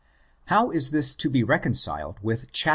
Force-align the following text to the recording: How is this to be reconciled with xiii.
How 0.45 0.71
is 0.71 0.89
this 0.89 1.13
to 1.13 1.29
be 1.29 1.43
reconciled 1.43 2.17
with 2.23 2.47
xiii. 2.55 2.69